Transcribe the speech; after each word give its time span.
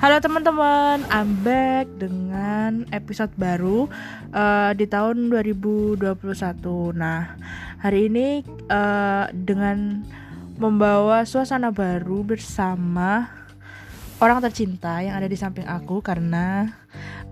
Halo 0.00 0.16
teman-teman, 0.16 1.04
I'm 1.12 1.44
back 1.44 1.84
dengan 2.00 2.88
episode 2.88 3.36
baru 3.36 3.84
uh, 4.32 4.72
di 4.72 4.88
tahun 4.88 5.28
2021. 5.28 6.16
Nah, 6.96 7.36
hari 7.84 8.08
ini 8.08 8.40
uh, 8.72 9.28
dengan 9.28 10.00
membawa 10.56 11.28
suasana 11.28 11.68
baru 11.68 12.24
bersama 12.24 13.28
orang 14.24 14.40
tercinta 14.40 15.04
yang 15.04 15.20
ada 15.20 15.28
di 15.28 15.36
samping 15.36 15.68
aku 15.68 16.00
karena 16.00 16.72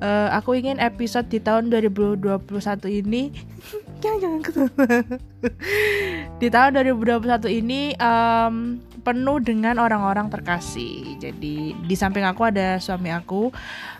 uh, 0.05 0.29
aku 0.37 0.61
ingin 0.61 0.77
episode 0.77 1.32
di 1.32 1.41
tahun 1.41 1.73
2021 1.73 2.37
ini 2.85 3.32
jangan 3.99 4.19
jangan 4.19 4.41
di 6.43 6.48
tahun 6.51 6.71
2021 6.83 7.61
ini 7.62 7.95
um, 7.98 8.79
penuh 9.02 9.38
dengan 9.43 9.80
orang-orang 9.80 10.29
terkasih. 10.29 11.16
Jadi 11.19 11.74
di 11.74 11.95
samping 11.97 12.27
aku 12.27 12.47
ada 12.47 12.79
suami 12.79 13.11
aku. 13.11 13.51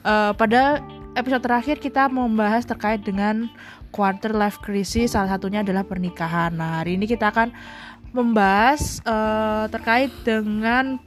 Uh, 0.05 0.33
pada 0.37 0.83
episode 1.17 1.43
terakhir 1.43 1.77
kita 1.83 2.07
membahas 2.13 2.63
terkait 2.69 3.03
dengan 3.03 3.51
quarter 3.91 4.31
life 4.37 4.61
crisis. 4.63 5.17
Salah 5.17 5.35
satunya 5.35 5.65
adalah 5.65 5.83
pernikahan. 5.83 6.55
Nah 6.55 6.85
hari 6.85 7.01
ini 7.01 7.09
kita 7.09 7.33
akan 7.33 7.51
membahas 8.13 9.01
uh, 9.05 9.67
terkait 9.73 10.13
dengan 10.23 11.01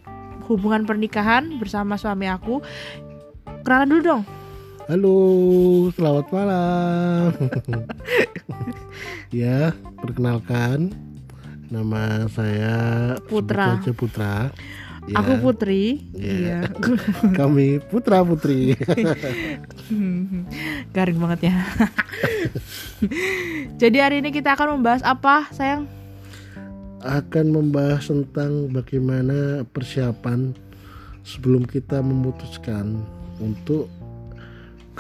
hubungan 0.49 0.83
pernikahan 0.83 1.61
bersama 1.61 1.95
suami 1.95 2.27
aku. 2.27 2.59
Kenalan 3.61 3.87
dulu 3.87 4.01
dong. 4.01 4.23
Halo, 4.89 5.17
selamat 5.93 6.25
malam. 6.33 7.29
ya, 9.43 9.75
perkenalkan 10.01 10.89
Nama 11.71 12.27
saya 12.27 12.75
Putra. 13.31 13.79
Aja 13.79 13.95
Putra. 13.95 14.35
Ya. 15.07 15.23
Aku 15.23 15.39
Putri. 15.39 16.03
Iya. 16.11 16.67
Kami 17.39 17.79
Putra 17.79 18.27
Putri. 18.27 18.75
Garing 20.95 21.15
banget 21.15 21.47
ya. 21.47 21.55
Jadi 23.79 23.97
hari 24.03 24.19
ini 24.19 24.35
kita 24.35 24.59
akan 24.59 24.83
membahas 24.83 24.99
apa, 25.07 25.47
sayang? 25.55 25.87
Akan 27.07 27.55
membahas 27.55 28.11
tentang 28.11 28.67
bagaimana 28.67 29.63
persiapan 29.71 30.51
sebelum 31.23 31.63
kita 31.63 32.03
memutuskan 32.03 32.99
untuk 33.39 33.87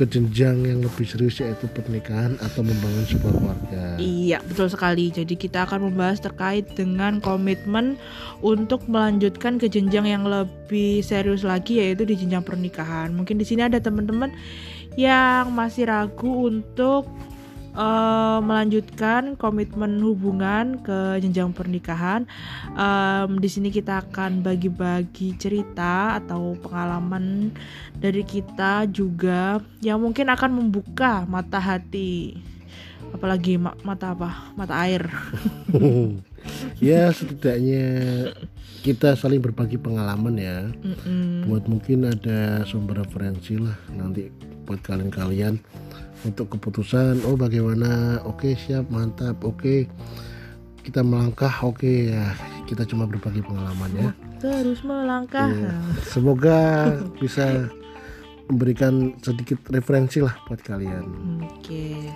ke 0.01 0.09
jenjang 0.09 0.65
yang 0.65 0.81
lebih 0.81 1.05
serius 1.05 1.37
yaitu 1.37 1.69
pernikahan 1.69 2.33
atau 2.41 2.65
membangun 2.65 3.05
sebuah 3.05 3.33
keluarga. 3.37 3.83
Iya, 4.01 4.41
betul 4.49 4.73
sekali. 4.73 5.13
Jadi 5.13 5.37
kita 5.37 5.69
akan 5.69 5.93
membahas 5.93 6.17
terkait 6.17 6.65
dengan 6.73 7.21
komitmen 7.21 8.01
untuk 8.41 8.81
melanjutkan 8.89 9.61
ke 9.61 9.69
jenjang 9.69 10.09
yang 10.09 10.25
lebih 10.25 11.05
serius 11.05 11.45
lagi 11.45 11.77
yaitu 11.77 12.01
di 12.09 12.17
jenjang 12.17 12.41
pernikahan. 12.41 13.13
Mungkin 13.13 13.37
di 13.37 13.45
sini 13.45 13.69
ada 13.69 13.77
teman-teman 13.77 14.33
yang 14.97 15.53
masih 15.53 15.85
ragu 15.85 16.49
untuk 16.49 17.05
uh, 17.75 18.39
melanjutkan 18.43 19.35
komitmen 19.39 19.99
hubungan 20.03 20.79
ke 20.83 21.19
jenjang 21.23 21.51
pernikahan. 21.55 22.27
Um, 22.75 23.39
di 23.39 23.49
sini 23.51 23.69
kita 23.71 24.03
akan 24.07 24.43
bagi-bagi 24.43 25.35
cerita 25.39 26.19
atau 26.19 26.55
pengalaman 26.59 27.51
dari 27.97 28.23
kita 28.23 28.87
juga 28.89 29.59
yang 29.83 30.01
mungkin 30.01 30.31
akan 30.31 30.51
membuka 30.51 31.23
mata 31.27 31.59
hati. 31.59 32.39
Apalagi 33.11 33.59
ma 33.59 33.75
mata 33.83 34.15
apa? 34.15 34.53
Mata 34.55 34.75
air. 34.87 35.11
ya 36.79 37.11
setidaknya 37.11 37.83
kita 38.81 39.13
saling 39.13 39.43
berbagi 39.43 39.75
pengalaman 39.75 40.35
ya. 40.39 40.57
Mm 40.79 40.95
-mm. 40.95 41.31
Buat 41.51 41.65
mungkin 41.67 42.07
ada 42.07 42.63
sumber 42.63 43.03
referensi 43.03 43.59
lah 43.59 43.75
nanti 43.91 44.31
buat 44.63 44.79
kalian-kalian 44.87 45.59
untuk 46.21 46.53
keputusan 46.57 47.25
oh 47.25 47.33
bagaimana 47.33 48.21
oke 48.25 48.45
okay, 48.45 48.53
siap 48.53 48.85
mantap 48.93 49.41
oke 49.41 49.57
okay. 49.57 49.79
kita 50.85 51.01
melangkah 51.01 51.51
oke 51.65 51.81
okay, 51.81 52.13
ya 52.13 52.33
kita 52.69 52.85
cuma 52.85 53.09
berbagi 53.09 53.41
pengalaman 53.41 53.91
ya 53.97 54.09
terus 54.37 54.85
melangkah 54.85 55.49
ya. 55.49 55.73
semoga 56.05 56.89
bisa 57.17 57.69
memberikan 58.49 59.17
sedikit 59.21 59.61
referensi 59.73 60.21
lah 60.21 60.37
buat 60.45 60.61
kalian 60.61 61.05
oke 61.41 61.57
okay. 61.61 62.09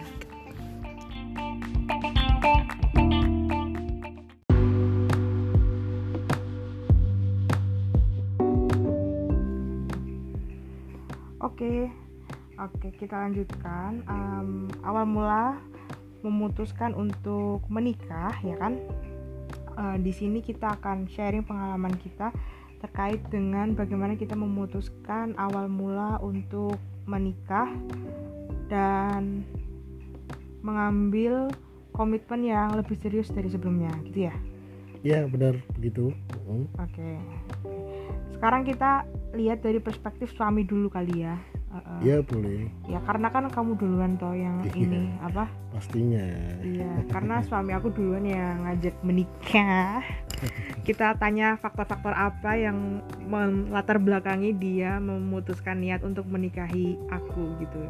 Oke, 11.46 11.88
okay. 11.88 12.05
Oke, 12.66 12.90
kita 12.98 13.14
lanjutkan. 13.14 14.02
Um, 14.10 14.66
awal 14.82 15.06
mula 15.06 15.62
memutuskan 16.26 16.98
untuk 16.98 17.62
menikah, 17.70 18.34
ya 18.42 18.58
kan? 18.58 18.82
Uh, 19.78 20.02
di 20.02 20.10
sini 20.10 20.42
kita 20.42 20.74
akan 20.82 21.06
sharing 21.06 21.46
pengalaman 21.46 21.94
kita 22.02 22.34
terkait 22.82 23.22
dengan 23.30 23.78
bagaimana 23.78 24.18
kita 24.18 24.34
memutuskan 24.34 25.38
awal 25.38 25.70
mula 25.70 26.18
untuk 26.26 26.82
menikah 27.06 27.70
dan 28.66 29.46
mengambil 30.66 31.54
komitmen 31.94 32.50
yang 32.50 32.74
lebih 32.74 32.98
serius 32.98 33.30
dari 33.30 33.46
sebelumnya, 33.46 33.94
gitu 34.10 34.26
ya? 34.26 34.36
Ya, 35.06 35.20
benar 35.30 35.62
begitu. 35.78 36.18
Oke. 36.50 36.66
Okay. 36.90 37.18
Sekarang 38.34 38.66
kita 38.66 39.06
lihat 39.38 39.62
dari 39.62 39.78
perspektif 39.78 40.34
suami 40.34 40.66
dulu 40.66 40.90
kali 40.90 41.30
ya 41.30 41.38
uh, 41.84 42.00
ya 42.00 42.24
boleh. 42.24 42.72
Ya 42.88 43.00
karena 43.04 43.28
kan 43.28 43.52
kamu 43.52 43.76
duluan 43.76 44.16
toh 44.16 44.32
yang 44.32 44.64
iya, 44.72 44.72
ini 44.80 45.02
apa? 45.20 45.52
Pastinya. 45.76 46.26
Iya 46.64 46.92
karena 47.12 47.44
suami 47.44 47.72
aku 47.76 47.92
duluan 47.92 48.24
yang 48.24 48.64
ngajak 48.64 48.96
menikah. 49.04 50.00
Kita 50.88 51.16
tanya 51.20 51.56
faktor-faktor 51.60 52.12
apa 52.16 52.56
yang 52.56 53.04
melatar 53.28 54.00
belakangi 54.00 54.56
dia 54.56 55.00
memutuskan 55.00 55.84
niat 55.84 56.04
untuk 56.04 56.28
menikahi 56.28 56.96
aku 57.12 57.60
gitu. 57.60 57.82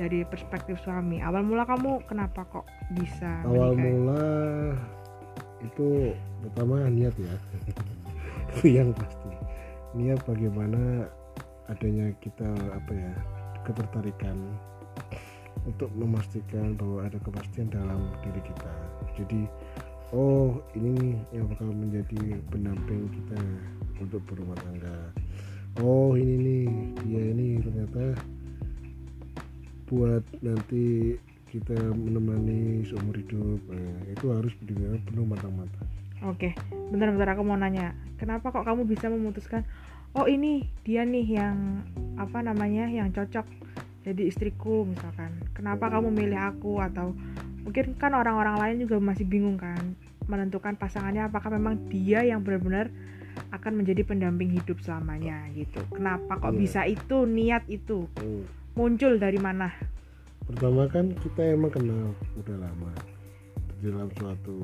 Dari 0.00 0.26
perspektif 0.26 0.80
suami. 0.82 1.22
Awal 1.22 1.46
mula 1.46 1.68
kamu 1.68 2.02
kenapa 2.10 2.42
kok 2.48 2.66
bisa 2.96 3.44
awal 3.46 3.76
menikahi? 3.76 3.92
mula 3.92 4.24
itu 5.62 5.88
pertama 6.42 6.74
niat 6.90 7.14
ya. 7.14 7.34
Itu 8.52 8.66
yang 8.68 8.90
pasti. 8.92 9.30
Niat 9.92 10.24
bagaimana 10.24 11.06
adanya 11.70 12.10
kita 12.18 12.48
apa 12.74 12.92
ya 12.94 13.12
ketertarikan 13.62 14.36
untuk 15.62 15.90
memastikan 15.94 16.74
bahwa 16.74 17.06
ada 17.06 17.18
kepastian 17.22 17.70
dalam 17.70 18.10
diri 18.26 18.42
kita. 18.42 18.72
Jadi 19.14 19.40
oh 20.10 20.58
ini 20.74 21.14
yang 21.30 21.46
bakal 21.46 21.70
menjadi 21.70 22.42
pendamping 22.50 23.06
kita 23.14 23.40
untuk 24.02 24.20
berumah 24.26 24.58
tangga. 24.58 24.98
Oh 25.80 26.18
ini 26.18 26.34
nih 26.36 26.66
dia 27.06 27.22
ini 27.32 27.48
ternyata 27.62 28.04
buat 29.88 30.24
nanti 30.40 31.16
kita 31.52 31.76
menemani 31.92 32.80
seumur 32.88 33.12
hidup. 33.12 33.60
Nah, 33.68 33.96
itu 34.08 34.26
harus 34.32 34.52
benar 34.64 34.96
penuh 35.04 35.26
matang-matang. 35.28 35.88
Oke 36.26 36.54
bentar-bentar 36.90 37.38
aku 37.38 37.42
mau 37.46 37.56
nanya. 37.56 37.94
Kenapa 38.18 38.54
kok 38.54 38.66
kamu 38.66 38.86
bisa 38.86 39.10
memutuskan 39.10 39.66
oh 40.12 40.26
ini 40.28 40.68
dia 40.84 41.02
nih 41.04 41.26
yang 41.40 41.84
apa 42.20 42.44
namanya 42.44 42.88
yang 42.88 43.08
cocok 43.12 43.44
jadi 44.02 44.22
istriku 44.26 44.82
misalkan. 44.82 45.30
Kenapa 45.54 45.86
kamu 45.88 46.10
milih 46.10 46.38
aku? 46.38 46.82
Atau 46.82 47.14
mungkin 47.62 47.94
kan 47.94 48.12
orang-orang 48.18 48.58
lain 48.58 48.76
juga 48.82 48.98
masih 48.98 49.26
bingung 49.26 49.54
kan 49.54 49.94
menentukan 50.26 50.78
pasangannya 50.78 51.26
apakah 51.26 51.50
memang 51.54 51.90
dia 51.90 52.22
yang 52.22 52.42
benar-benar 52.46 52.90
akan 53.50 53.82
menjadi 53.82 54.06
pendamping 54.06 54.52
hidup 54.52 54.78
selamanya 54.82 55.48
gitu. 55.56 55.82
Kenapa 55.90 56.38
kok 56.38 56.54
iya. 56.54 56.58
bisa 56.58 56.80
itu 56.86 57.24
niat 57.26 57.64
itu 57.66 58.06
hmm. 58.20 58.76
muncul 58.76 59.16
dari 59.18 59.38
mana? 59.40 59.72
Pertama 60.46 60.86
kan 60.90 61.14
kita 61.22 61.54
emang 61.54 61.72
kenal 61.72 62.12
udah 62.38 62.56
lama. 62.58 62.92
Dalam 63.82 64.08
suatu 64.14 64.62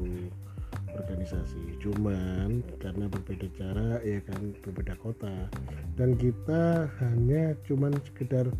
organisasi. 0.98 1.78
Cuman 1.82 2.62
karena 2.82 3.06
berbeda 3.06 3.46
cara 3.54 4.02
ya 4.02 4.18
kan 4.26 4.54
berbeda 4.62 4.94
kota. 4.98 5.48
Dan 5.94 6.18
kita 6.18 6.90
hanya 7.02 7.54
cuman 7.66 7.94
sekedar 8.06 8.50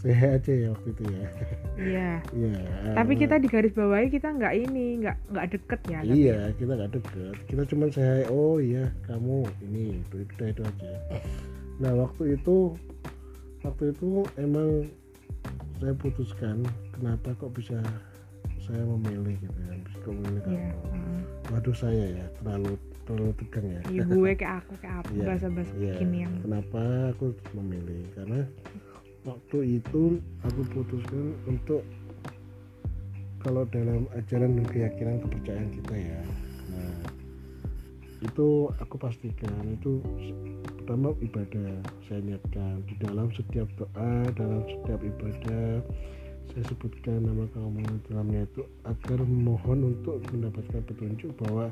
sehat 0.00 0.44
aja 0.44 0.52
ya 0.52 0.68
waktu 0.72 0.88
itu 0.92 1.02
ya. 1.08 1.28
Iya. 1.80 2.12
Iya. 2.40 2.60
Tapi 2.96 3.12
kita 3.16 3.36
di 3.40 3.48
garis 3.48 3.72
bawahi 3.72 4.08
kita 4.12 4.28
nggak 4.32 4.54
ini 4.56 5.04
nggak 5.04 5.16
nggak 5.32 5.46
deket 5.56 5.80
ya 5.88 6.00
iya 6.04 6.38
tapi. 6.48 6.56
kita 6.64 6.72
nggak 6.76 6.92
deket. 6.96 7.34
Kita 7.48 7.62
cuma 7.68 7.84
saya 7.92 8.24
oh 8.28 8.56
iya 8.60 8.92
kamu 9.08 9.48
ini 9.64 10.00
itu 10.00 10.16
itu 10.24 10.32
itu 10.44 10.62
aja. 10.64 10.92
Nah 11.80 11.92
waktu 11.96 12.36
itu 12.36 12.76
waktu 13.64 13.92
itu 13.92 14.24
emang 14.40 14.88
saya 15.80 15.96
putuskan 15.96 16.64
kenapa 16.92 17.32
kok 17.40 17.52
bisa 17.56 17.80
saya 18.60 18.84
memilih 18.84 19.36
gitu 19.40 19.58
ya 19.64 19.72
memilih 20.12 20.44
yeah. 20.46 21.39
Waduh 21.50 21.74
saya 21.74 22.04
ya 22.14 22.26
terlalu 22.40 22.78
terlalu 23.04 23.32
tegang 23.42 23.66
ya. 23.66 23.80
Iya 23.90 24.02
gue 24.06 24.30
kayak 24.38 24.54
aku 24.62 24.72
kayak 24.78 24.96
apa 25.02 25.08
Iya, 25.10 25.24
bahasa-bahasa 25.26 25.72
Iya. 25.74 25.94
gini 25.98 26.16
yang 26.22 26.34
kenapa 26.46 26.82
aku 27.10 27.26
memilih? 27.58 28.02
Karena 28.14 28.40
waktu 29.26 29.58
itu 29.82 30.02
aku 30.46 30.60
putuskan 30.70 31.34
untuk 31.44 31.82
kalau 33.40 33.64
dalam 33.72 34.04
ajaran 34.14 34.52
dan 34.56 34.66
keyakinan 34.68 35.16
kepercayaan 35.26 35.70
kita 35.74 35.94
ya. 35.96 36.20
Nah 36.70 36.96
itu 38.20 38.48
aku 38.78 38.94
pastikan 39.00 39.64
itu 39.64 40.04
pertama 40.76 41.16
ibadah 41.24 41.80
saya 42.04 42.20
niatkan 42.20 42.84
di 42.84 42.94
dalam 43.00 43.32
setiap 43.32 43.64
doa 43.80 44.12
dalam 44.36 44.60
setiap 44.68 45.00
ibadah 45.00 45.80
saya 46.50 46.64
sebutkan 46.66 47.22
nama 47.22 47.46
kamu 47.48 47.78
dalamnya 48.04 48.42
itu 48.44 48.60
agar 48.82 49.18
mohon 49.22 49.94
untuk 49.94 50.18
mendapatkan 50.28 50.82
petunjuk 50.84 51.30
bahwa 51.38 51.70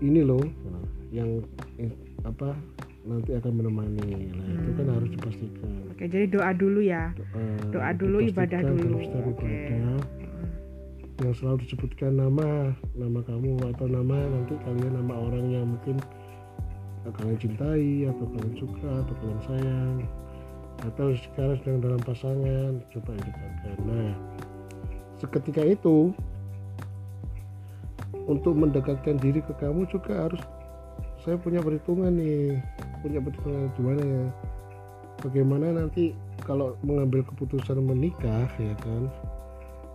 ini 0.00 0.20
loh 0.20 0.42
yang 1.10 1.40
eh, 1.76 1.92
apa 2.22 2.56
nanti 3.04 3.32
akan 3.32 3.52
menemani 3.54 4.00
nah 4.32 4.48
itu 4.50 4.70
kan 4.74 4.84
Hmm. 4.84 4.94
harus 4.96 5.10
dipastikan 5.10 5.70
Oke, 5.94 6.04
jadi 6.04 6.26
doa 6.26 6.50
dulu 6.50 6.80
ya. 6.82 7.14
doa, 7.14 7.44
Doa 7.70 7.90
dulu, 7.94 8.18
ibadah 8.18 8.60
dulu. 8.60 8.98
ibadah 8.98 9.44
Mm. 9.44 10.00
yang 11.22 11.30
selalu 11.32 11.62
disebutkan 11.62 12.18
nama 12.18 12.74
nama 12.92 13.20
kamu 13.22 13.62
atau 13.70 13.86
nama 13.86 14.18
nanti 14.26 14.58
kalian 14.58 14.98
nama 14.98 15.14
orang 15.14 15.46
yang 15.46 15.66
mungkin 15.70 15.96
kalian 17.06 17.38
cintai 17.38 18.10
atau 18.10 18.26
kalian 18.26 18.54
suka 18.58 18.90
atau 19.06 19.14
kalian 19.14 19.40
sayang 19.46 19.96
atau 20.92 21.16
sekarang 21.16 21.56
sedang 21.64 21.80
dalam 21.80 22.00
pasangan 22.04 22.80
coba 22.92 23.10
dikatakan. 23.16 23.76
Nah 23.88 24.12
seketika 25.20 25.62
itu 25.64 26.12
untuk 28.24 28.56
mendekatkan 28.56 29.20
diri 29.20 29.40
ke 29.44 29.52
kamu 29.60 29.88
juga 29.88 30.28
harus 30.28 30.40
saya 31.24 31.40
punya 31.40 31.64
perhitungan 31.64 32.12
nih 32.12 32.60
punya 33.00 33.20
perhitungan 33.20 33.72
gimana 33.76 34.02
ya? 34.04 34.24
Bagaimana 35.24 35.66
nanti 35.80 36.12
kalau 36.44 36.76
mengambil 36.84 37.24
keputusan 37.24 37.80
menikah 37.80 38.44
ya 38.60 38.74
kan 38.84 39.08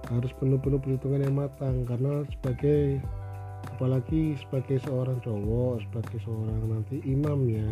harus 0.10 0.34
penuh-penuh 0.42 0.82
perhitungan 0.82 1.22
yang 1.22 1.38
matang. 1.38 1.86
Karena 1.86 2.26
sebagai 2.34 2.98
apalagi 3.76 4.40
sebagai 4.42 4.82
seorang 4.88 5.20
cowok 5.22 5.84
sebagai 5.86 6.18
seorang 6.24 6.62
nanti 6.72 7.04
imamnya 7.06 7.68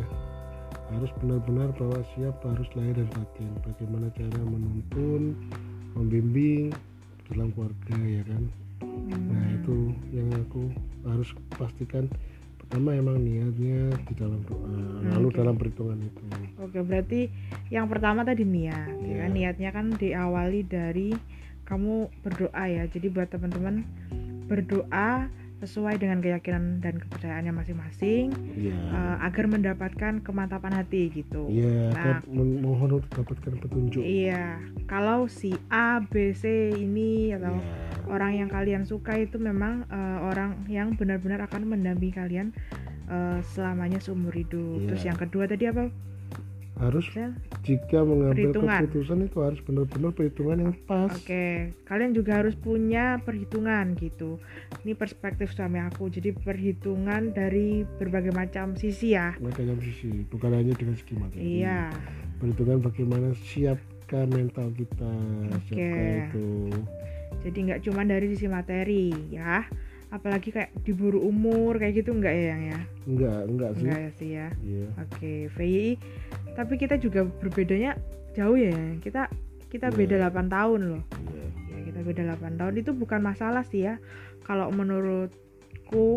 harus 0.89 1.11
benar-benar 1.17 1.69
bahwa 1.75 1.99
siap 2.13 2.35
harus 2.41 2.67
lahir 2.73 2.95
dan 2.95 3.09
batin 3.11 3.51
bagaimana 3.61 4.07
cara 4.11 4.39
menuntun 4.39 5.35
membimbing 5.93 6.71
dalam 7.27 7.51
keluarga 7.51 7.95
ya 7.97 8.23
kan 8.23 8.43
nah 8.79 9.37
Hmm. 9.37 9.57
itu 9.57 9.75
yang 10.11 10.29
aku 10.37 10.69
harus 11.03 11.29
pastikan 11.51 12.05
pertama 12.57 12.93
emang 12.93 13.17
niatnya 13.17 13.89
di 14.03 14.13
dalam 14.13 14.41
doa 14.43 14.73
lalu 15.07 15.27
oke. 15.27 15.35
dalam 15.35 15.55
perhitungan 15.55 15.99
itu 15.99 16.23
Oke, 16.57 16.81
berarti 16.81 17.29
yang 17.69 17.85
pertama 17.85 18.21
tadi 18.21 18.41
niat. 18.41 18.89
ya 18.97 19.05
Iya. 19.05 19.15
kan? 19.19 19.29
Niatnya 19.31 19.69
kan 19.71 19.85
diawali 19.91 20.61
dari 20.63 21.13
kamu 21.63 21.93
berdoa 22.21 22.63
ya. 22.65 22.83
Jadi 22.87 23.07
buat 23.07 23.29
teman-teman 23.29 23.85
berdoa 24.47 25.29
sesuai 25.57 25.97
dengan 25.97 26.21
keyakinan 26.21 26.79
dan 26.79 27.01
kepercayaannya 27.01 27.49
masing-masing 27.51 28.29
iya 28.53 28.77
eh, 28.93 29.15
agar 29.25 29.45
mendapatkan 29.47 30.21
kemantapan 30.21 30.69
hati 30.71 31.09
gitu. 31.09 31.49
iya 31.49 31.89
Nah. 31.89 32.21
kan 32.21 32.29
mo- 32.29 32.45
mohon 32.63 33.01
untuk 33.01 33.09
dapatkan 33.15 33.57
petunjuk 33.59 34.05
Iya, 34.05 34.61
kalau 34.85 35.25
si 35.25 35.57
A, 35.67 35.97
B, 35.99 36.31
C 36.31 36.45
ini 36.71 37.33
atau 37.33 37.57
Iya. 37.57 37.73
orang 38.07 38.31
yang 38.35 38.49
kalian 38.49 38.83
suka 38.83 39.17
itu 39.17 39.35
memang 39.35 39.89
eh, 39.89 40.17
orang 40.21 40.61
yang 40.67 40.93
benar-benar 40.93 41.41
akan 41.43 41.65
mendampingi 41.67 42.13
kalian 42.13 42.53
eh, 43.07 43.39
selamanya 43.41 43.97
seumur 43.97 44.31
hidup. 44.31 44.77
Iya. 44.77 44.87
Terus 44.87 45.03
yang 45.05 45.17
kedua 45.17 45.47
tadi 45.47 45.65
apa? 45.65 45.89
Harus 46.77 47.05
Sel? 47.07 47.33
jika 47.61 47.99
mengambil 47.99 48.53
Perhitungan. 48.53 48.79
keputusan 48.85 49.17
itu 49.23 49.37
harus 49.39 49.59
benar-benar 49.59 50.11
perhitungan 50.11 50.57
yang 50.59 50.73
pas 50.83 51.09
Oke, 51.09 51.47
kalian 51.83 52.11
juga 52.11 52.37
harus 52.37 52.53
punya 52.53 53.17
perhitungan 53.19 53.93
gitu. 53.93 54.37
Ini 54.81 54.93
perspektif 54.93 55.51
suami 55.51 55.77
aku. 55.79 56.07
Jadi 56.07 56.31
perhitungan 56.31 57.29
dari 57.29 57.81
berbagai 57.83 58.31
macam 58.31 58.73
sisi 58.73 59.11
ya. 59.11 59.33
macam 59.37 59.77
sisi 59.79 60.23
bukan 60.25 60.53
hanya 60.53 60.71
dengan 60.71 60.95
segi 60.95 61.13
materi 61.13 61.41
Iya. 61.59 61.89
perhitungan 62.37 62.77
bagaimana 62.79 63.27
siapkan 63.43 64.27
mental 64.27 64.69
kita 64.71 65.11
Oke. 65.49 65.65
siapkan 65.67 66.05
itu 66.23 66.47
Jadi 67.39 67.57
nggak 67.63 67.81
cuma 67.83 68.01
dari 68.01 68.25
sisi 68.29 68.45
materi 68.45 69.09
ya. 69.27 69.65
Apalagi 70.07 70.49
kayak 70.49 70.71
diburu 70.81 71.19
umur 71.21 71.75
kayak 71.75 71.99
gitu 71.99 72.15
nggak 72.15 72.31
ya 72.31 72.45
yang 72.47 72.63
ya? 72.65 72.79
enggak 73.05 73.39
enggak 73.43 73.71
sih 73.73 73.83
Enggak 73.83 73.99
ya 73.99 74.11
sih 74.13 74.29
ya. 74.31 74.47
iya 74.61 74.87
Oke, 74.97 75.33
VI. 75.51 75.85
Tapi 76.57 76.73
kita 76.75 76.97
juga 76.97 77.21
berbedanya 77.23 77.93
jauh 78.33 78.57
ya. 78.57 78.73
Kita 78.97 79.29
kita 79.69 79.87
Iya. 79.87 79.95
beda 79.95 80.15
8 80.25 80.49
tahun 80.49 80.81
loh. 80.89 81.03
iya 81.29 81.45
Ya, 81.69 81.77
kita 81.85 81.99
beda 82.01 82.21
8 82.33 82.57
tahun 82.57 82.73
itu 82.75 82.91
bukan 82.91 83.21
masalah 83.21 83.61
sih 83.61 83.85
ya. 83.85 84.01
Kalau 84.41 84.71
menurutku, 84.71 85.37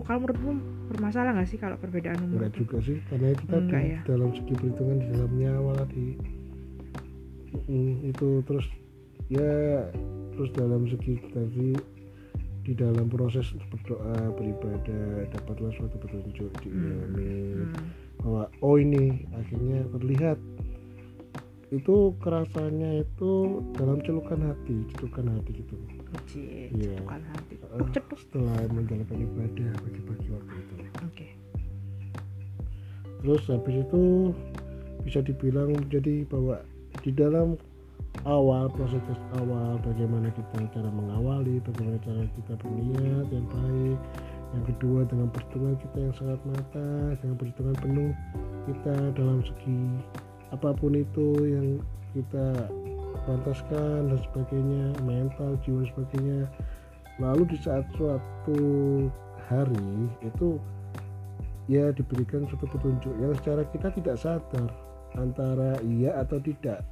kalau 0.01 0.19
menurutmu 0.19 0.53
bermasalah 0.89 1.35
nggak 1.35 1.47
sih 1.47 1.59
kalau 1.59 1.77
perbedaan 1.77 2.17
umur? 2.21 2.41
enggak 2.41 2.57
juga 2.57 2.77
sih 2.81 2.99
karena 3.07 3.29
itu 3.31 3.45
tadi 3.45 3.61
Enggak 3.61 3.85
ya. 3.85 4.01
dalam 4.05 4.31
segi 4.33 4.53
perhitungan 4.55 4.97
di 4.97 5.07
dalam 5.09 5.33
nyawa 5.33 5.73
tadi 5.79 6.07
Mm, 7.67 8.07
itu 8.07 8.29
terus 8.45 8.63
ya 9.27 9.83
terus 10.31 10.51
dalam 10.55 10.87
segi 10.87 11.19
tadi 11.29 11.75
di 12.61 12.73
dalam 12.73 13.11
proses 13.11 13.43
berdoa 13.69 14.15
beribadah 14.33 15.27
dapatlah 15.29 15.75
suatu 15.75 15.99
petunjuk 15.99 16.51
diimami 16.63 17.67
Hmm. 17.67 17.75
Bahwa 18.21 18.45
oh 18.61 18.77
ini 18.77 19.25
akhirnya 19.33 19.81
terlihat 19.97 20.39
itu 21.71 22.13
kerasanya 22.19 23.07
itu 23.07 23.63
dalam 23.79 24.03
celukan 24.03 24.43
hati 24.43 24.83
celukan 24.99 25.27
hati 25.31 25.51
gitu 25.63 25.75
Cie, 26.27 26.67
Iya. 26.75 26.99
cetukan 26.99 27.23
hati. 27.31 27.55
Eh, 27.63 27.87
setelah 28.19 28.57
menjalankan 28.75 29.19
ibadah 29.23 29.71
pagi-pagi 29.79 30.29
waktu 30.35 30.55
itu 30.59 30.75
Oke. 31.07 31.27
terus 33.23 33.43
habis 33.47 33.77
itu 33.87 34.03
bisa 35.07 35.23
dibilang 35.23 35.73
jadi 35.89 36.27
bahwa 36.29 36.61
di 37.01 37.15
dalam 37.15 37.55
awal 38.27 38.67
proses 38.75 39.01
awal 39.39 39.79
bagaimana 39.81 40.29
kita 40.35 40.67
cara 40.75 40.91
mengawali 40.91 41.63
bagaimana 41.63 41.97
cara 42.03 42.27
kita 42.35 42.53
berniat 42.59 43.27
yang 43.31 43.47
baik 43.49 43.99
yang 44.51 44.65
kedua 44.67 45.07
dengan 45.07 45.31
perhitungan 45.31 45.79
kita 45.79 45.97
yang 46.03 46.15
sangat 46.19 46.41
matang 46.43 47.15
dengan 47.23 47.37
perhitungan 47.39 47.77
penuh 47.79 48.13
kita 48.67 48.95
dalam 49.15 49.39
segi 49.47 49.83
apa 50.51 50.75
pun 50.75 50.99
itu 50.99 51.27
yang 51.47 51.67
kita 52.11 52.67
pantaskan 53.25 54.11
dan 54.11 54.19
sebagainya 54.31 54.85
mental 55.07 55.55
jiwa 55.63 55.87
sebagainya. 55.95 56.51
Lalu 57.21 57.55
di 57.55 57.57
saat 57.61 57.85
suatu 57.95 58.61
hari 59.51 60.09
itu 60.25 60.57
ya 61.69 61.93
diberikan 61.93 62.49
suatu 62.49 62.67
petunjuk 62.67 63.15
yang 63.21 63.37
secara 63.39 63.63
kita 63.71 63.93
tidak 63.95 64.17
sadar 64.19 64.69
antara 65.19 65.77
iya 65.85 66.17
atau 66.23 66.41
tidak 66.41 66.83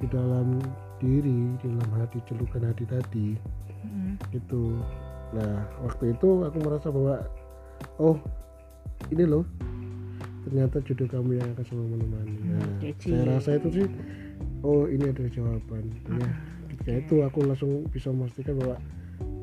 di 0.00 0.06
dalam 0.08 0.60
diri 1.00 1.56
di 1.60 1.66
dalam 1.66 1.90
hati 1.98 2.22
celukan 2.28 2.64
hati 2.64 2.84
tadi. 2.88 3.28
Hmm. 3.86 4.18
itu 4.34 4.82
nah 5.34 5.66
waktu 5.82 6.14
itu 6.14 6.28
aku 6.46 6.56
merasa 6.62 6.88
bahwa 6.90 7.22
oh 7.98 8.16
ini 9.10 9.24
loh 9.26 9.44
ternyata 10.46 10.78
jodoh 10.86 11.08
kamu 11.10 11.42
yang 11.42 11.48
akan 11.58 11.64
selalu 11.66 11.88
menemani. 11.98 12.36
Hmm, 12.38 12.54
nah, 12.54 12.70
kece. 12.78 13.08
saya 13.10 13.24
rasa 13.26 13.50
itu 13.58 13.68
sih 13.82 13.86
oh 14.62 14.86
ini 14.86 15.10
adalah 15.10 15.30
jawaban. 15.34 15.84
Ya 16.06 16.22
Ah, 16.22 16.32
ketika 16.70 16.92
itu 17.02 17.14
aku 17.26 17.38
langsung 17.42 17.72
bisa 17.90 18.14
memastikan 18.14 18.54
bahwa 18.54 18.78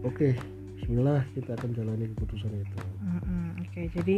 oke 0.08 0.40
Bismillah 0.84 1.24
kita 1.32 1.56
akan 1.56 1.72
jalani 1.80 2.12
keputusan 2.12 2.52
itu. 2.60 2.78
Mm-mm, 3.00 3.56
Oke, 3.64 3.88
jadi 3.96 4.18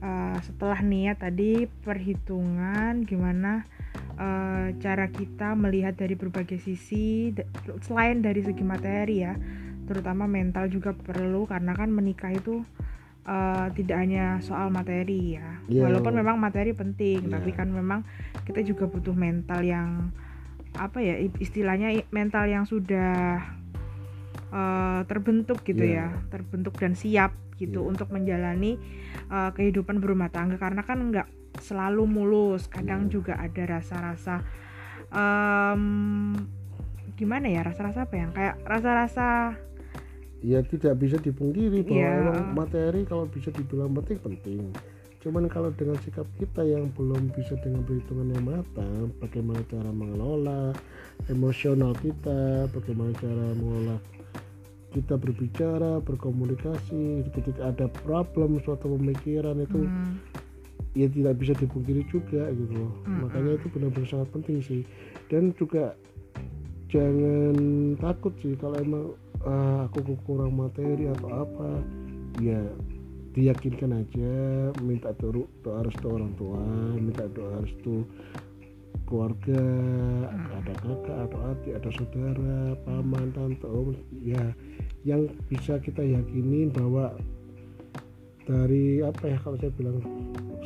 uh, 0.00 0.40
setelah 0.40 0.80
niat 0.80 1.20
tadi 1.20 1.68
perhitungan 1.84 3.04
gimana 3.04 3.68
uh, 4.16 4.72
cara 4.80 5.12
kita 5.12 5.52
melihat 5.52 6.00
dari 6.00 6.16
berbagai 6.16 6.56
sisi 6.56 7.36
selain 7.84 8.24
dari 8.24 8.40
segi 8.40 8.64
materi 8.64 9.28
ya, 9.28 9.36
terutama 9.90 10.30
mental 10.30 10.70
juga 10.70 10.94
perlu 10.94 11.50
karena 11.50 11.74
kan 11.74 11.90
menikah 11.90 12.30
itu 12.30 12.62
uh, 13.26 13.66
tidak 13.74 13.96
hanya 14.06 14.38
soal 14.38 14.70
materi 14.70 15.34
ya. 15.34 15.58
Iya. 15.66 15.90
Walaupun 15.90 16.14
memang 16.14 16.38
materi 16.38 16.70
penting, 16.70 17.26
Iya. 17.26 17.42
tapi 17.42 17.50
kan 17.50 17.66
memang 17.74 18.06
kita 18.46 18.62
juga 18.62 18.86
butuh 18.86 19.18
mental 19.18 19.66
yang 19.66 20.14
apa 20.78 21.02
ya 21.02 21.18
istilahnya 21.42 22.06
mental 22.14 22.46
yang 22.46 22.62
sudah 22.62 23.42
uh, 24.54 25.02
terbentuk 25.10 25.66
gitu 25.66 25.82
Iya. 25.82 26.14
ya 26.14 26.30
terbentuk 26.30 26.78
dan 26.78 26.94
siap 26.94 27.34
gitu 27.58 27.82
Iya. 27.82 27.90
untuk 27.90 28.08
menjalani 28.14 28.78
uh, 29.34 29.50
kehidupan 29.50 29.98
berumah 29.98 30.30
tangga 30.30 30.62
karena 30.62 30.86
kan 30.86 31.10
nggak 31.10 31.26
selalu 31.58 32.06
mulus 32.06 32.70
kadang 32.70 33.10
Iya. 33.10 33.18
juga 33.18 33.34
ada 33.42 33.62
rasa-rasa 33.66 34.46
em, 35.10 35.82
gimana 37.18 37.50
ya 37.50 37.66
rasa-rasa 37.66 38.06
apa 38.06 38.14
ya 38.14 38.26
kayak 38.30 38.54
rasa-rasa 38.62 39.26
ya 40.40 40.60
tidak 40.62 40.96
bisa 40.96 41.16
dipungkiri 41.16 41.84
bahwa 41.84 42.00
Iya. 42.00 42.12
emang 42.18 42.40
materi 42.56 43.00
kalau 43.04 43.24
bisa 43.24 43.48
dibilang 43.50 43.92
penting 43.92 44.18
penting 44.18 44.62
cuman 45.20 45.46
kalau 45.46 45.68
dengan 45.70 46.00
sikap 46.00 46.24
kita 46.34 46.64
yang 46.64 46.88
belum 46.90 47.28
bisa 47.30 47.52
dengan 47.60 47.84
perhitungan 47.84 48.32
yang 48.32 48.44
matang 48.46 49.12
bagaimana 49.20 49.60
cara 49.68 49.90
mengelola 49.90 50.72
emosional 51.28 51.92
kita 51.94 52.40
bagaimana 52.72 53.12
cara 53.14 53.52
mengelola 53.52 54.00
kita 54.90 55.14
berbicara 55.14 56.00
berkomunikasi 56.00 57.20
ketika 57.30 57.68
ada 57.68 57.86
problem 58.00 58.58
suatu 58.60 58.96
pemikiran 58.96 59.60
itu 59.60 59.84
Hmm. 59.84 60.16
ya 60.96 61.06
tidak 61.06 61.36
bisa 61.36 61.52
dipungkiri 61.54 62.02
juga 62.08 62.48
gitu 62.50 62.72
loh 62.74 62.90
Mm-mm. 63.04 63.22
makanya 63.22 63.52
itu 63.54 63.66
benar-benar 63.68 64.08
sangat 64.08 64.28
penting 64.32 64.58
sih 64.58 64.82
dan 65.28 65.52
juga 65.54 65.94
jangan 66.88 67.54
takut 68.00 68.34
sih 68.40 68.56
kalau 68.56 68.74
emang 68.74 69.14
ah, 69.46 69.88
aku 69.88 70.16
kurang 70.26 70.56
materi 70.56 71.08
atau 71.08 71.28
apa 71.44 71.70
ya 72.40 72.60
diyakinkan 73.30 73.94
aja 73.94 74.34
minta 74.82 75.14
doa, 75.22 75.46
doa 75.62 75.86
restu 75.86 76.06
orang 76.10 76.34
tua 76.34 76.58
minta 76.98 77.30
doa 77.30 77.62
restu 77.62 78.02
keluarga 79.06 79.62
ada 80.54 80.74
kakak 80.82 81.18
atau 81.30 81.38
adik 81.50 81.72
ada 81.78 81.90
saudara 81.94 82.58
paman 82.86 83.30
tante 83.34 83.66
om 83.66 83.94
ya 84.22 84.54
yang 85.02 85.30
bisa 85.50 85.78
kita 85.82 86.02
yakinin 86.02 86.70
bahwa 86.70 87.14
dari 88.46 89.02
apa 89.02 89.30
ya 89.30 89.38
kalau 89.42 89.58
saya 89.58 89.70
bilang 89.78 90.02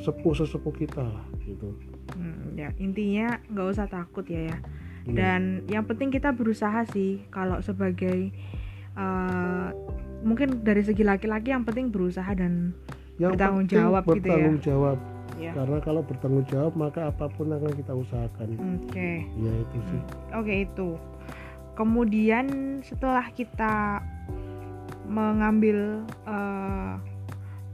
sepuh 0.00 0.33
sesepuh 0.33 0.73
kita 0.73 1.04
gitu. 1.45 1.73
Hmm, 2.16 2.57
ya 2.57 2.73
intinya 2.81 3.40
nggak 3.52 3.69
usah 3.76 3.88
takut 3.88 4.25
ya 4.28 4.52
ya 4.52 4.59
Iya. 5.05 5.17
dan 5.21 5.43
yang 5.69 5.85
penting 5.85 6.09
kita 6.09 6.33
berusaha 6.33 6.89
sih 6.89 7.21
kalau 7.29 7.61
sebagai 7.61 8.33
eh, 8.97 9.69
mungkin 10.25 10.65
dari 10.65 10.81
segi 10.81 11.05
laki-laki 11.05 11.53
yang 11.53 11.69
penting 11.69 11.93
berusaha 11.93 12.33
dan 12.33 12.73
yang 13.21 13.37
bertanggung 13.37 13.69
jawab 13.69 14.03
gitu 14.09 14.11
ya. 14.11 14.17
bertanggung 14.17 14.59
jawab. 14.65 14.99
Ya. 15.35 15.53
Karena 15.53 15.79
kalau 15.83 16.03
bertanggung 16.07 16.47
jawab 16.49 16.73
maka 16.79 17.11
apa 17.11 17.27
pun 17.29 17.53
akan 17.53 17.73
kita 17.77 17.93
usahakan. 17.93 18.49
Oke. 18.81 19.29
Ya 19.29 19.53
itu 19.53 19.79
sih. 19.93 20.01
Oke 20.33 20.55
itu. 20.65 20.89
Kemudian 21.75 22.47
setelah 22.87 23.29
kita 23.35 24.01
mengambil 25.05 26.01
eh, 26.25 26.93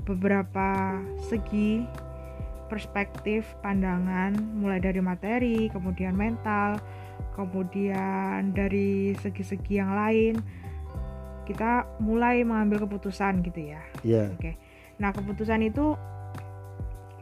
beberapa 0.02 0.98
segi 1.30 1.86
perspektif 2.66 3.46
pandangan 3.62 4.34
mulai 4.54 4.78
dari 4.78 5.02
materi 5.02 5.66
kemudian 5.74 6.14
mental 6.14 6.78
kemudian 7.40 8.52
dari 8.52 9.16
segi-segi 9.16 9.80
yang 9.80 9.96
lain 9.96 10.34
kita 11.48 11.88
mulai 11.98 12.46
mengambil 12.46 12.86
keputusan 12.86 13.42
gitu 13.42 13.74
ya. 13.74 13.82
Ya 14.06 14.30
oke. 14.30 14.54
Nah 15.02 15.10
keputusan 15.10 15.66
itu 15.66 15.98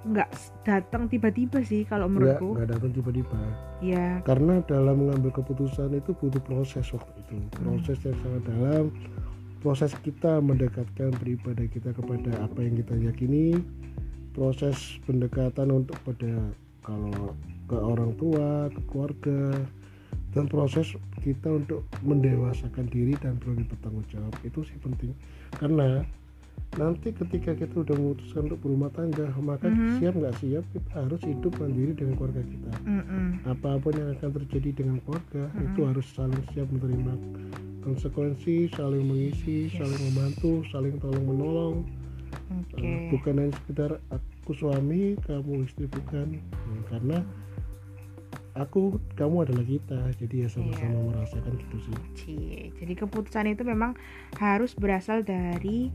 nggak 0.08 0.30
datang 0.62 1.10
tiba-tiba 1.10 1.60
sih 1.64 1.82
kalau 1.88 2.06
menurutku. 2.06 2.54
nggak 2.54 2.70
datang 2.76 2.92
tiba-tiba. 2.92 3.40
Ya 3.80 4.20
karena 4.28 4.60
dalam 4.68 5.06
mengambil 5.06 5.32
keputusan 5.32 5.96
itu 5.96 6.12
butuh 6.12 6.42
proses 6.44 6.84
waktu 6.92 7.12
itu. 7.24 7.36
Proses 7.56 7.98
yang 8.04 8.16
sangat 8.20 8.42
dalam. 8.50 8.84
Proses 9.58 9.90
kita 10.06 10.38
mendekatkan 10.38 11.10
beribadah 11.18 11.66
kita 11.66 11.90
kepada 11.90 12.30
apa 12.46 12.58
yang 12.62 12.78
kita 12.78 12.94
yakini. 12.94 13.58
Proses 14.36 15.02
pendekatan 15.02 15.72
untuk 15.74 15.98
pada 16.06 16.54
kalau 16.86 17.34
ke 17.66 17.76
orang 17.76 18.14
tua 18.16 18.70
ke 18.70 18.80
keluarga 18.86 19.40
dan 20.30 20.44
proses 20.46 20.92
kita 21.18 21.48
untuk 21.50 21.82
mendewasakan 22.00 22.84
diri 22.86 23.16
dan 23.16 23.36
berani 23.36 23.64
bertanggung 23.64 24.04
jawab 24.08 24.34
itu 24.42 24.60
sih 24.62 24.76
penting 24.78 25.12
karena 25.54 26.04
nanti 26.76 27.10
ketika 27.10 27.56
kita 27.56 27.80
udah 27.80 27.96
memutuskan 27.96 28.44
untuk 28.44 28.60
berumah 28.60 28.92
tangga 28.92 29.24
maka 29.38 29.66
Mhm. 29.66 29.96
siap 29.96 30.14
nggak 30.14 30.34
siap 30.36 30.64
kita 30.68 30.90
harus 30.92 31.20
hidup 31.22 31.52
mandiri 31.56 31.92
dengan 31.92 32.14
keluarga 32.14 32.42
kita 32.44 32.72
mm-mm. 32.84 33.26
apa 33.46 33.70
pun 33.78 33.92
yang 33.92 34.10
akan 34.12 34.30
terjadi 34.36 34.70
dengan 34.76 34.96
keluarga 35.00 35.48
Mm-mm. 35.48 35.64
itu 35.64 35.80
harus 35.82 36.06
saling 36.12 36.44
siap 36.52 36.68
menerima 36.68 37.14
konsekuensi 37.80 38.68
saling 38.70 39.00
mengisi 39.02 39.70
Yes. 39.70 39.80
saling 39.80 40.00
membantu 40.10 40.52
saling 40.68 40.94
tolong 40.98 41.24
menolong 41.24 41.76
oke 42.52 42.76
Uh, 42.76 43.10
bukan 43.10 43.34
hanya 43.38 43.52
sekedar 43.56 43.90
aku 44.08 44.52
suami 44.52 45.16
kamu 45.24 45.64
istri 45.64 45.88
bukan 45.88 46.36
Hmm, 46.38 46.80
karena 46.86 47.18
aku 48.58 48.82
kamu 49.14 49.46
adalah 49.46 49.62
kita 49.62 49.98
jadi 50.18 50.34
ya 50.44 50.48
sama-sama 50.50 50.90
Iya. 50.92 51.06
merasakan 51.08 51.52
gitu 51.56 51.76
sih 51.80 51.94
Cie. 52.12 52.62
Jadi 52.74 52.92
keputusan 52.94 53.46
itu 53.48 53.62
memang 53.62 53.94
harus 54.36 54.74
berasal 54.74 55.22
dari 55.22 55.94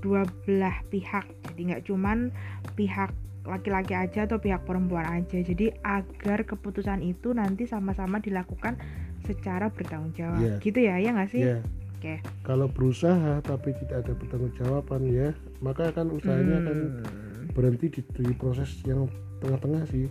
dua 0.00 0.26
belah 0.42 0.82
pihak. 0.88 1.24
Jadi 1.46 1.60
nggak 1.70 1.84
cuman 1.86 2.34
pihak 2.74 3.14
laki-laki 3.40 3.94
aja 3.94 4.26
atau 4.26 4.36
pihak 4.36 4.64
perempuan 4.64 5.06
aja. 5.06 5.38
Jadi 5.38 5.70
agar 5.80 6.42
keputusan 6.42 7.00
itu 7.00 7.30
nanti 7.30 7.64
sama-sama 7.64 8.18
dilakukan 8.18 8.76
secara 9.22 9.70
bertanggung 9.70 10.12
jawab. 10.12 10.40
Iya. 10.40 10.54
Gitu 10.58 10.78
ya, 10.80 10.94
ya 10.98 11.10
nggak 11.12 11.30
sih? 11.30 11.42
ya 11.46 11.58
Oke. 11.94 12.16
kalau 12.40 12.64
berusaha 12.64 13.44
tapi 13.44 13.76
tidak 13.76 14.08
ada 14.08 14.16
pertanggungjawaban 14.16 15.04
ya 15.04 15.36
maka 15.60 15.92
akan 15.92 16.16
usahanya 16.16 16.64
akan 16.64 16.78
Hmm. 16.80 17.44
berhenti 17.52 17.92
di, 17.92 18.00
di 18.24 18.32
proses 18.32 18.72
yang 18.88 19.04
tengah-tengah 19.38 19.84
sih 19.84 20.08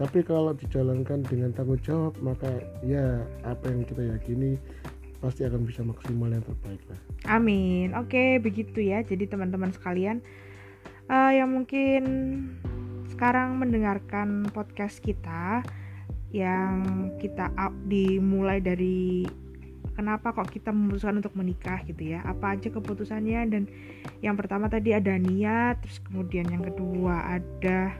tapi 0.00 0.24
kalau 0.24 0.56
dijalankan 0.56 1.20
dengan 1.28 1.52
tanggung 1.52 1.80
jawab 1.84 2.16
maka 2.24 2.48
ya 2.80 3.20
apa 3.44 3.68
yang 3.68 3.84
kita 3.84 4.16
yakini 4.16 4.56
pasti 5.20 5.44
akan 5.44 5.68
bisa 5.68 5.84
maksimal 5.84 6.32
yang 6.32 6.40
terbaik 6.40 6.80
lah 6.88 7.00
Amin. 7.28 7.92
Oke, 7.92 8.40
begitu 8.40 8.80
ya. 8.80 9.04
Jadi 9.04 9.28
teman-teman 9.28 9.74
sekalian 9.76 10.24
eh, 11.12 11.32
yang 11.36 11.52
mungkin 11.52 12.02
sekarang 13.12 13.60
mendengarkan 13.60 14.48
podcast 14.56 15.04
kita 15.04 15.60
yang 16.32 17.10
kita 17.18 17.50
up 17.58 17.74
dimulai 17.90 18.62
dari 18.62 19.26
kenapa 19.92 20.32
kok 20.32 20.48
kita 20.48 20.72
memutuskan 20.72 21.20
untuk 21.20 21.36
menikah 21.36 21.84
gitu 21.84 22.16
ya. 22.16 22.24
Apa 22.24 22.56
aja 22.56 22.72
keputusannya 22.72 23.40
dan 23.52 23.68
yang 24.24 24.38
pertama 24.40 24.72
tadi 24.72 24.96
ada 24.96 25.20
niat, 25.20 25.84
terus 25.84 26.00
kemudian 26.00 26.48
yang 26.48 26.64
kedua 26.64 27.36
ada 27.36 27.92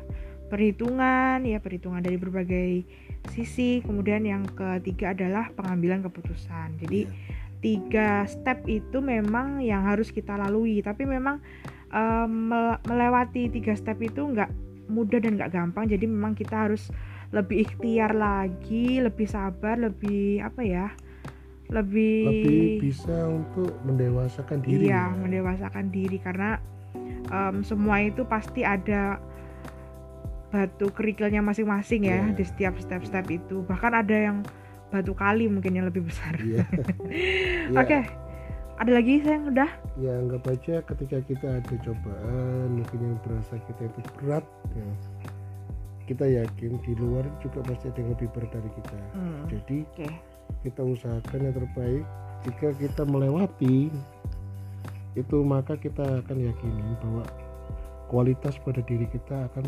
perhitungan 0.51 1.47
ya 1.47 1.63
perhitungan 1.63 2.03
dari 2.03 2.19
berbagai 2.19 2.83
sisi, 3.31 3.81
kemudian 3.87 4.27
yang 4.27 4.43
ketiga 4.51 5.15
adalah 5.15 5.49
pengambilan 5.55 6.03
keputusan. 6.03 6.77
Jadi 6.83 7.07
Iya. 7.07 7.15
tiga 7.61 8.25
step 8.25 8.65
itu 8.67 9.05
memang 9.05 9.61
yang 9.61 9.85
harus 9.85 10.09
kita 10.09 10.33
lalui 10.35 10.81
tapi 10.81 11.05
memang 11.05 11.45
em, 11.93 12.49
mele- 12.49 12.81
melewati 12.89 13.53
tiga 13.53 13.77
step 13.77 14.01
itu 14.01 14.25
nggak 14.25 14.49
mudah 14.89 15.21
dan 15.21 15.37
nggak 15.37 15.53
gampang 15.53 15.85
jadi 15.87 16.09
memang 16.09 16.33
kita 16.33 16.67
harus 16.67 16.89
lebih 17.31 17.69
ikhtiar 17.69 18.17
lagi 18.17 18.99
lebih 18.99 19.29
sabar 19.29 19.77
lebih 19.77 20.41
apa 20.41 20.61
ya 20.65 20.89
lebih, 21.71 22.27
lebih 22.27 22.91
bisa 22.91 23.29
untuk 23.29 23.71
mendewasakan 23.87 24.59
diri 24.65 24.89
iya 24.91 25.13
ya. 25.13 25.15
mendewasakan 25.15 25.87
diri 25.93 26.17
karena 26.19 26.59
em, 27.29 27.61
semua 27.63 28.01
itu 28.03 28.25
pasti 28.25 28.65
ada 28.65 29.21
batu 30.51 30.91
kerikilnya 30.91 31.41
masing-masing 31.41 32.05
ya 32.05 32.27
Iya. 32.27 32.35
di 32.35 32.45
setiap 32.45 32.75
step-step 32.77 33.27
itu. 33.31 33.63
Bahkan 33.65 33.93
ada 33.95 34.17
yang 34.17 34.43
batu 34.91 35.15
kali 35.15 35.47
mungkin 35.47 35.73
yang 35.73 35.87
lebih 35.87 36.03
besar. 36.05 36.35
Iya. 36.37 36.67
Ya, 37.71 37.79
Oke, 37.79 38.01
ada 38.77 38.91
lagi 38.91 39.23
sayang 39.23 39.55
udah? 39.55 39.71
ya 39.95 40.11
anggap 40.17 40.43
aja 40.49 40.83
ketika 40.83 41.23
kita 41.23 41.63
ada 41.63 41.75
cobaan 41.83 42.67
mungkin 42.75 42.99
yang 42.99 43.17
berasa 43.23 43.55
kita 43.63 43.87
itu 43.87 44.01
berat 44.19 44.43
ya, 44.75 44.89
kita 46.07 46.25
yakin 46.27 46.83
di 46.83 46.93
luar 46.97 47.23
juga 47.39 47.63
pasti 47.63 47.87
ada 47.87 47.99
yang 48.03 48.11
lebih 48.15 48.27
berat 48.35 48.51
dari 48.51 48.71
kita. 48.75 48.99
Hmm, 49.15 49.41
jadi 49.47 49.79
Oke, 49.87 50.09
kita 50.67 50.83
usahakan 50.83 51.41
yang 51.47 51.55
terbaik. 51.55 52.05
Jika 52.43 52.69
kita 52.75 53.03
melewati 53.07 53.93
itu 55.15 55.37
maka 55.43 55.75
kita 55.75 56.23
akan 56.23 56.37
yakinin 56.41 56.95
bahwa 56.99 57.23
kualitas 58.07 58.59
pada 58.63 58.83
diri 58.83 59.07
kita 59.07 59.47
akan 59.53 59.63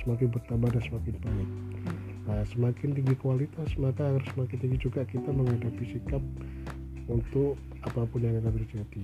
semakin 0.00 0.28
bertambah 0.32 0.68
dan 0.72 0.82
semakin 0.84 1.14
baik 1.20 1.50
nah, 2.28 2.42
semakin 2.48 2.88
tinggi 2.96 3.14
kualitas 3.18 3.68
maka 3.76 4.16
harus 4.16 4.26
semakin 4.32 4.56
tinggi 4.58 4.78
juga 4.80 5.02
kita 5.04 5.28
menghadapi 5.28 5.84
sikap 5.92 6.22
untuk 7.10 7.58
apa 7.82 8.06
pun 8.06 8.20
yang 8.22 8.38
akan 8.40 8.54
terjadi 8.62 9.02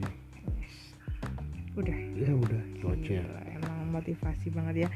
udah. 1.78 1.98
ya 2.18 2.30
udah 2.34 2.62
itu 2.74 2.86
aja 2.90 3.22
Gila, 3.22 3.42
emang 3.54 3.78
motivasi 3.94 4.46
banget 4.50 4.86
ya. 4.86 4.88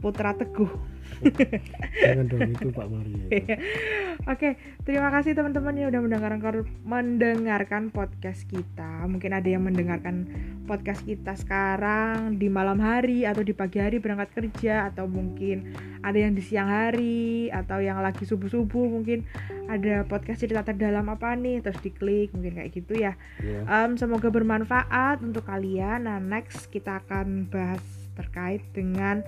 Putra 0.00 0.34
teguh 0.34 1.00
jangan 2.02 2.26
dong 2.32 2.48
itu 2.48 2.68
Pak 2.72 2.86
Mario 2.88 3.16
itu. 3.28 3.54
Oke, 4.28 4.56
terima 4.84 5.08
kasih 5.12 5.36
teman-teman 5.36 5.76
yang 5.76 5.88
udah 5.92 6.02
mendengarkan 6.04 6.64
mendengarkan 6.84 7.82
podcast 7.92 8.48
kita. 8.48 9.04
Mungkin 9.08 9.32
ada 9.36 9.48
yang 9.48 9.64
mendengarkan 9.64 10.28
podcast 10.64 11.04
kita 11.04 11.36
sekarang 11.36 12.40
di 12.40 12.48
malam 12.48 12.80
hari 12.80 13.28
atau 13.28 13.44
di 13.44 13.52
pagi 13.52 13.80
hari 13.80 14.00
berangkat 14.00 14.32
kerja 14.32 14.92
atau 14.92 15.04
mungkin 15.08 15.76
ada 16.00 16.16
yang 16.16 16.32
di 16.32 16.42
siang 16.44 16.68
hari 16.68 17.52
atau 17.52 17.80
yang 17.80 18.00
lagi 18.00 18.24
subuh-subuh 18.24 18.86
mungkin 18.88 19.24
ada 19.68 20.04
podcast 20.08 20.40
cerita 20.40 20.64
terdalam 20.64 21.04
apa 21.12 21.36
nih 21.36 21.60
terus 21.60 21.80
diklik 21.84 22.32
mungkin 22.32 22.60
kayak 22.60 22.70
gitu 22.72 22.96
ya. 22.96 23.16
ya 23.44 23.60
Em, 23.68 23.96
semoga 24.00 24.32
bermanfaat 24.32 25.20
untuk 25.20 25.48
kalian. 25.48 26.08
Nah, 26.08 26.16
next 26.20 26.72
kita 26.72 27.04
akan 27.04 27.48
bahas 27.48 27.82
terkait 28.20 28.60
dengan 28.76 29.24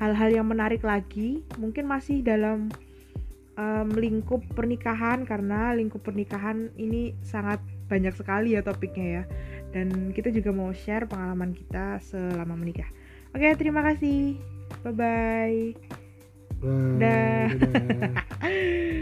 hal-hal 0.00 0.30
yang 0.32 0.46
menarik 0.48 0.84
lagi. 0.84 1.44
Mungkin 1.56 1.88
masih 1.88 2.20
dalam 2.24 2.72
em, 3.56 3.88
lingkup 3.92 4.44
pernikahan 4.52 5.24
karena 5.24 5.72
lingkup 5.72 6.04
pernikahan 6.04 6.72
ini 6.76 7.16
sangat 7.24 7.60
banyak 7.86 8.12
sekali 8.16 8.56
ya 8.56 8.64
topiknya 8.64 9.06
ya. 9.20 9.22
Dan 9.72 10.12
kita 10.12 10.32
juga 10.32 10.52
mau 10.52 10.70
share 10.72 11.08
pengalaman 11.08 11.52
kita 11.52 12.00
selama 12.00 12.56
menikah. 12.56 12.88
Oke, 13.36 13.52
terima 13.58 13.84
kasih. 13.84 14.40
Bye 14.84 14.94
bye. 14.94 15.60
Bye, 16.56 16.96
Dah. 16.96 17.52